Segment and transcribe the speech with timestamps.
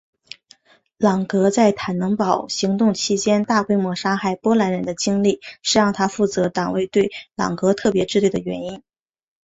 [0.97, 8.81] 朗格在坦能堡行动期间大规模杀害波兰人的经历是让他负责党卫队朗格特别支队的原因。